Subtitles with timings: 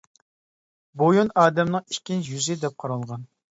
[1.01, 3.33] بويۇن ئادەمنىڭ ئىككىنچى يۈزى دەپ قارالغان.